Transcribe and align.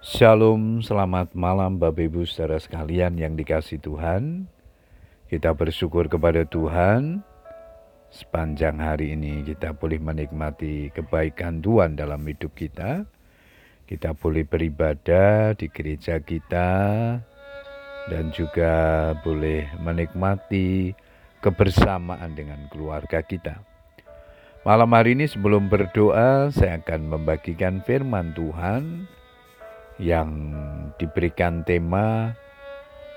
Shalom, 0.00 0.80
selamat 0.80 1.36
malam 1.36 1.76
Bapak 1.76 2.08
Ibu 2.08 2.24
saudara 2.24 2.56
sekalian 2.56 3.20
yang 3.20 3.36
dikasih 3.36 3.84
Tuhan. 3.84 4.48
Kita 5.28 5.52
bersyukur 5.52 6.08
kepada 6.08 6.48
Tuhan 6.48 7.20
sepanjang 8.08 8.80
hari 8.80 9.12
ini 9.12 9.44
kita 9.44 9.76
boleh 9.76 10.00
menikmati 10.00 10.88
kebaikan 10.96 11.60
Tuhan 11.60 12.00
dalam 12.00 12.24
hidup 12.24 12.48
kita. 12.56 13.04
Kita 13.84 14.16
boleh 14.16 14.48
beribadah 14.48 15.52
di 15.52 15.68
gereja 15.68 16.16
kita 16.16 16.70
dan 18.08 18.24
juga 18.32 18.72
boleh 19.20 19.68
menikmati 19.84 20.96
kebersamaan 21.44 22.32
dengan 22.32 22.72
keluarga 22.72 23.20
kita. 23.20 23.60
Malam 24.64 24.96
hari 24.96 25.12
ini 25.12 25.28
sebelum 25.28 25.68
berdoa 25.68 26.48
saya 26.48 26.80
akan 26.80 27.20
membagikan 27.20 27.84
firman 27.84 28.32
Tuhan 28.32 29.04
yang 30.00 30.56
diberikan 30.96 31.60
tema 31.62 32.32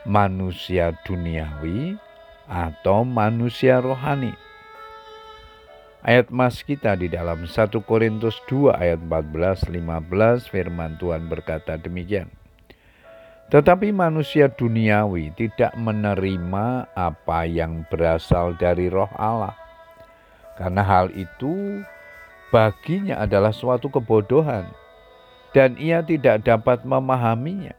manusia 0.04 0.92
duniawi 1.08 1.96
atau 2.46 3.08
manusia 3.08 3.80
rohani. 3.80 4.36
Ayat 6.04 6.28
mas 6.28 6.60
kita 6.68 7.00
di 7.00 7.08
dalam 7.08 7.48
1 7.48 7.72
Korintus 7.88 8.36
2 8.52 8.76
ayat 8.76 9.00
14 9.00 9.72
15 9.72 10.52
firman 10.52 11.00
Tuhan 11.00 11.32
berkata 11.32 11.80
demikian. 11.80 12.28
Tetapi 13.48 13.96
manusia 13.96 14.52
duniawi 14.52 15.32
tidak 15.40 15.72
menerima 15.80 16.92
apa 16.92 17.48
yang 17.48 17.88
berasal 17.88 18.60
dari 18.60 18.92
roh 18.92 19.08
Allah. 19.16 19.56
Karena 20.60 20.84
hal 20.84 21.16
itu 21.16 21.80
baginya 22.52 23.24
adalah 23.24 23.56
suatu 23.56 23.88
kebodohan 23.88 24.68
dan 25.54 25.78
ia 25.78 26.02
tidak 26.02 26.44
dapat 26.44 26.82
memahaminya. 26.84 27.78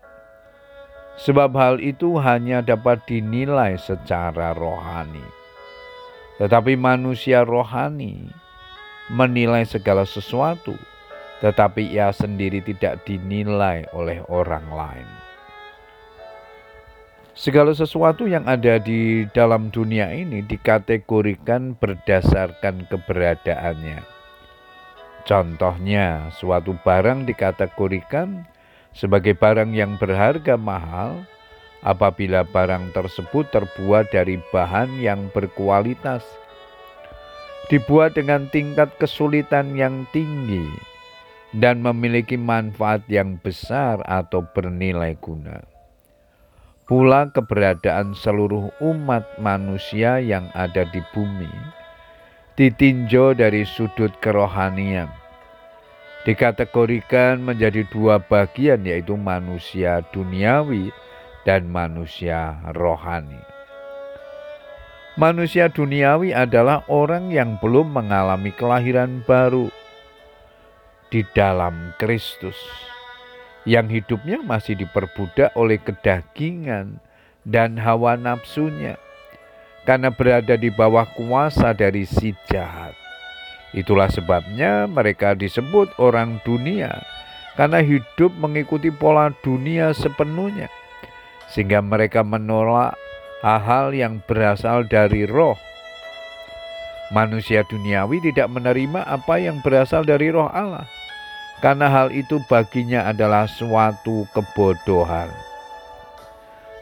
Sebab 1.15 1.55
hal 1.55 1.79
itu 1.79 2.19
hanya 2.19 2.59
dapat 2.59 3.03
dinilai 3.07 3.79
secara 3.79 4.51
rohani. 4.55 5.23
Tetapi 6.43 6.75
manusia 6.75 7.47
rohani 7.47 8.27
menilai 9.11 9.63
segala 9.63 10.03
sesuatu, 10.03 10.75
tetapi 11.39 11.95
ia 11.95 12.11
sendiri 12.11 12.59
tidak 12.67 13.07
dinilai 13.07 13.87
oleh 13.95 14.27
orang 14.27 14.67
lain. 14.75 15.09
Segala 17.35 17.75
sesuatu 17.75 18.31
yang 18.31 18.47
ada 18.47 18.79
di 18.79 19.27
dalam 19.35 19.71
dunia 19.71 20.11
ini 20.15 20.43
dikategorikan 20.43 21.75
berdasarkan 21.79 22.87
keberadaannya 22.91 24.14
Contohnya, 25.25 26.29
suatu 26.37 26.77
barang 26.85 27.25
dikategorikan 27.25 28.45
sebagai 28.93 29.33
barang 29.33 29.73
yang 29.73 29.97
berharga 29.97 30.61
mahal 30.61 31.25
apabila 31.81 32.45
barang 32.45 32.93
tersebut 32.93 33.49
terbuat 33.49 34.13
dari 34.13 34.37
bahan 34.53 35.01
yang 35.01 35.33
berkualitas, 35.33 36.21
dibuat 37.73 38.21
dengan 38.21 38.53
tingkat 38.53 38.93
kesulitan 39.01 39.73
yang 39.73 40.05
tinggi, 40.13 40.69
dan 41.57 41.81
memiliki 41.81 42.37
manfaat 42.37 43.01
yang 43.09 43.41
besar 43.41 44.05
atau 44.05 44.45
bernilai 44.45 45.17
guna. 45.25 45.65
Pula 46.85 47.33
keberadaan 47.33 48.13
seluruh 48.13 48.69
umat 48.85 49.25
manusia 49.41 50.21
yang 50.21 50.53
ada 50.53 50.85
di 50.85 51.01
bumi 51.17 51.49
ditinjau 52.55 53.35
dari 53.35 53.67
sudut 53.67 54.15
kerohanian. 54.23 55.11
Dikategorikan 56.25 57.43
menjadi 57.43 57.85
dua 57.91 58.23
bagian 58.23 58.81
yaitu 58.87 59.19
manusia 59.19 60.01
duniawi 60.15 60.89
dan 61.45 61.69
manusia 61.69 62.57
rohani. 62.73 63.43
Manusia 65.21 65.71
duniawi 65.71 66.35
adalah 66.35 66.83
orang 66.91 67.31
yang 67.31 67.61
belum 67.61 67.93
mengalami 67.93 68.51
kelahiran 68.57 69.23
baru 69.29 69.71
di 71.13 71.23
dalam 71.37 71.95
Kristus, 72.03 72.57
yang 73.63 73.87
hidupnya 73.87 74.43
masih 74.43 74.75
diperbudak 74.75 75.55
oleh 75.55 75.79
kedagingan 75.79 76.99
dan 77.47 77.79
hawa 77.79 78.19
nafsunya 78.19 78.99
karena 79.85 80.09
berada 80.09 80.57
di 80.57 80.73
bawah 80.73 81.05
kuasa 81.13 81.77
dari 81.77 82.09
si 82.09 82.33
jahat. 82.49 82.97
Itulah 83.77 84.09
sebabnya 84.09 84.89
mereka 84.89 85.37
disebut 85.37 85.93
orang 86.01 86.41
dunia, 86.43 87.05
karena 87.55 87.85
hidup 87.85 88.33
mengikuti 88.41 88.89
pola 88.89 89.31
dunia 89.45 89.93
sepenuhnya, 89.93 90.73
sehingga 91.53 91.85
mereka 91.85 92.25
menolak 92.25 92.97
hal-hal 93.45 93.93
yang 93.93 94.25
berasal 94.25 94.89
dari 94.89 95.29
roh. 95.29 95.59
Manusia 97.13 97.63
duniawi 97.69 98.25
tidak 98.33 98.49
menerima 98.49 99.05
apa 99.05 99.37
yang 99.37 99.61
berasal 99.61 100.07
dari 100.07 100.33
roh 100.33 100.49
Allah, 100.49 100.89
karena 101.61 101.91
hal 101.93 102.09
itu 102.15 102.41
baginya 102.49 103.11
adalah 103.11 103.45
suatu 103.45 104.25
kebodohan 104.33 105.54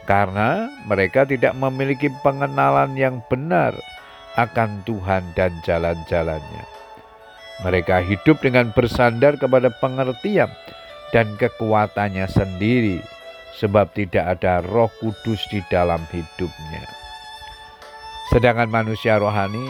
karena 0.05 0.67
mereka 0.89 1.23
tidak 1.23 1.55
memiliki 1.55 2.11
pengenalan 2.27 2.99
yang 2.99 3.23
benar 3.31 3.77
akan 4.35 4.83
Tuhan 4.89 5.23
dan 5.37 5.53
jalan-jalannya. 5.63 6.65
Mereka 7.63 8.03
hidup 8.03 8.43
dengan 8.43 8.75
bersandar 8.75 9.39
kepada 9.39 9.71
pengertian 9.79 10.51
dan 11.15 11.37
kekuatannya 11.39 12.27
sendiri, 12.27 12.99
sebab 13.61 13.93
tidak 13.95 14.41
ada 14.41 14.65
Roh 14.65 14.91
Kudus 14.99 15.45
di 15.53 15.63
dalam 15.71 16.03
hidupnya. 16.11 16.85
Sedangkan 18.33 18.73
manusia 18.73 19.21
rohani 19.21 19.69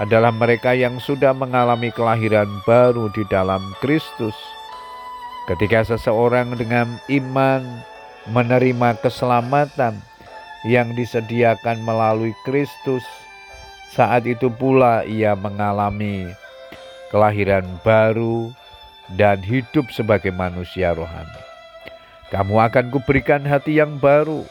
adalah 0.00 0.34
mereka 0.34 0.74
yang 0.74 0.98
sudah 0.98 1.30
mengalami 1.36 1.94
kelahiran 1.94 2.48
baru 2.66 3.12
di 3.14 3.22
dalam 3.30 3.62
Kristus. 3.78 4.34
Ketika 5.44 5.84
seseorang 5.84 6.56
dengan 6.56 6.96
iman 7.12 7.84
menerima 8.30 8.96
keselamatan 9.04 10.00
yang 10.64 10.96
disediakan 10.96 11.84
melalui 11.84 12.32
Kristus. 12.48 13.04
Saat 13.92 14.26
itu 14.26 14.50
pula 14.50 15.06
ia 15.06 15.36
mengalami 15.38 16.26
kelahiran 17.12 17.78
baru 17.84 18.50
dan 19.14 19.38
hidup 19.44 19.92
sebagai 19.94 20.32
manusia 20.34 20.96
rohani. 20.96 21.42
Kamu 22.32 22.58
akan 22.58 22.90
kuberikan 22.90 23.46
hati 23.46 23.78
yang 23.78 24.02
baru 24.02 24.42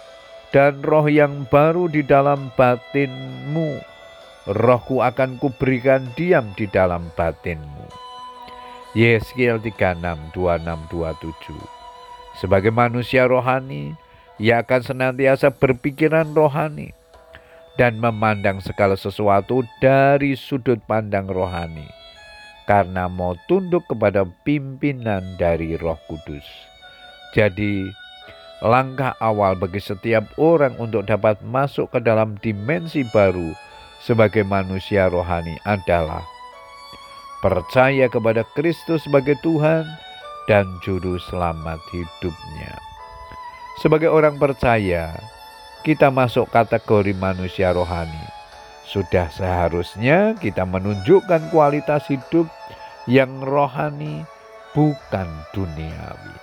dan 0.56 0.80
roh 0.86 1.10
yang 1.10 1.44
baru 1.50 1.92
di 1.92 2.06
dalam 2.06 2.54
batinmu. 2.56 3.82
Rohku 4.48 5.04
akan 5.04 5.40
kuberikan 5.40 6.08
diam 6.16 6.56
di 6.56 6.70
dalam 6.70 7.12
batinmu. 7.16 7.90
Yeskiel 8.94 9.60
36, 9.60 10.32
26, 10.36 10.88
27 10.92 11.83
sebagai 12.38 12.74
manusia 12.74 13.30
rohani, 13.30 13.94
ia 14.42 14.66
akan 14.66 14.82
senantiasa 14.82 15.54
berpikiran 15.54 16.34
rohani 16.34 16.92
dan 17.78 17.98
memandang 17.98 18.62
segala 18.62 18.94
sesuatu 18.94 19.66
dari 19.82 20.38
sudut 20.38 20.78
pandang 20.86 21.26
rohani, 21.30 21.90
karena 22.70 23.10
mau 23.10 23.34
tunduk 23.50 23.86
kepada 23.90 24.26
pimpinan 24.46 25.38
dari 25.42 25.74
Roh 25.78 25.98
Kudus. 26.06 26.46
Jadi, 27.34 27.90
langkah 28.62 29.18
awal 29.18 29.58
bagi 29.58 29.82
setiap 29.82 30.24
orang 30.38 30.78
untuk 30.78 31.10
dapat 31.10 31.42
masuk 31.42 31.90
ke 31.90 32.00
dalam 32.00 32.38
dimensi 32.46 33.02
baru 33.10 33.58
sebagai 34.04 34.46
manusia 34.46 35.10
rohani 35.10 35.58
adalah 35.66 36.22
percaya 37.42 38.08
kepada 38.08 38.48
Kristus 38.56 39.04
sebagai 39.04 39.36
Tuhan 39.44 39.84
dan 40.50 40.68
juru 40.84 41.16
selamat 41.20 41.80
hidupnya. 41.92 42.74
Sebagai 43.82 44.12
orang 44.12 44.38
percaya, 44.38 45.16
kita 45.82 46.14
masuk 46.14 46.48
kategori 46.54 47.16
manusia 47.18 47.74
rohani. 47.74 48.28
Sudah 48.84 49.32
seharusnya 49.32 50.38
kita 50.38 50.68
menunjukkan 50.68 51.50
kualitas 51.50 52.06
hidup 52.12 52.46
yang 53.10 53.42
rohani, 53.42 54.24
bukan 54.76 55.28
duniawi. 55.56 56.36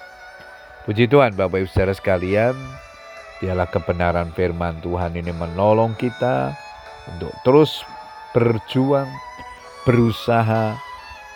Puji 0.88 1.06
Tuhan, 1.06 1.36
Bapak 1.36 1.62
Ibu 1.62 1.68
saudara 1.70 1.94
sekalian, 1.94 2.56
dialah 3.38 3.68
kebenaran 3.68 4.32
firman 4.32 4.80
Tuhan 4.82 5.14
ini 5.14 5.30
menolong 5.30 5.94
kita 5.94 6.56
untuk 7.16 7.32
terus 7.46 7.84
berjuang, 8.34 9.08
berusaha 9.84 10.76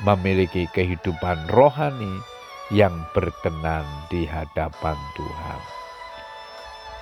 memiliki 0.03 0.67
kehidupan 0.75 1.49
rohani 1.49 2.34
yang 2.73 2.95
berkenan 3.13 3.85
di 4.09 4.25
hadapan 4.25 4.97
Tuhan. 5.17 5.61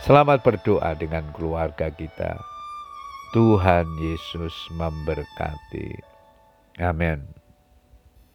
Selamat 0.02 0.42
berdoa 0.42 0.98
dengan 0.98 1.22
keluarga 1.30 1.86
kita. 1.90 2.34
Tuhan 3.30 3.86
Yesus 4.02 4.52
memberkati. 4.74 5.94
Amin. 6.82 7.41